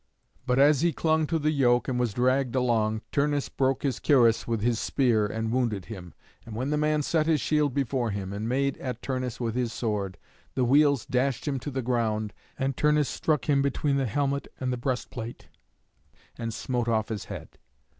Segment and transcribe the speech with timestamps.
[0.47, 4.47] But as he clung to the yoke and was dragged along, Turnus broke his cuirass
[4.47, 6.15] with his spear, and wounded him.
[6.43, 9.71] And when the man set his shield before him, and made at Turnus with his
[9.71, 10.17] sword,
[10.55, 14.73] the wheels dashed him to the ground, and Turnus struck him between the helmet and
[14.73, 15.49] the breast plate,
[16.35, 17.59] and smote off his head.